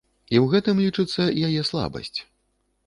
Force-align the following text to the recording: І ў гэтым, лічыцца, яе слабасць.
І 0.35 0.39
ў 0.39 0.45
гэтым, 0.53 0.81
лічыцца, 0.85 1.29
яе 1.51 1.61
слабасць. 1.71 2.19